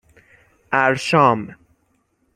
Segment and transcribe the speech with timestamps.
[0.71, 1.55] اَرشام